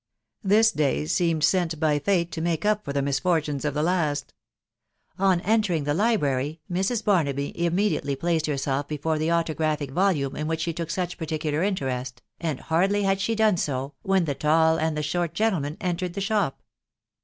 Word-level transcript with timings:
This 0.43 0.71
day 0.71 1.05
seemed 1.05 1.43
sent 1.43 1.79
by 1.79 1.99
fate 1.99 2.31
to 2.31 2.41
make 2.41 2.65
up 2.65 2.83
for 2.83 2.91
the 2.91 3.03
misfor 3.03 3.39
tunes 3.43 3.63
of 3.63 3.75
the 3.75 3.83
last. 3.83 4.33
On 5.19 5.41
entering 5.41 5.83
the 5.83 5.93
library, 5.93 6.59
Mrs. 6.71 7.05
Barnaby 7.05 7.53
immediately 7.63 8.15
placed 8.15 8.47
herself 8.47 8.87
before 8.87 9.19
the 9.19 9.29
autographic 9.29 9.91
volume 9.91 10.35
in 10.35 10.47
which 10.47 10.61
she 10.61 10.73
took 10.73 10.89
such 10.89 11.19
particular 11.19 11.61
interest, 11.61 12.23
and 12.39 12.61
hardly 12.61 13.03
had 13.03 13.21
she 13.21 13.35
done 13.35 13.57
so, 13.57 13.93
when 14.01 14.25
the 14.25 14.33
tall 14.33 14.79
and 14.79 14.97
the 14.97 15.03
short 15.03 15.35
gentlemen 15.35 15.77
entered 15.79 16.13
the 16.15 16.19
shop. 16.21 16.63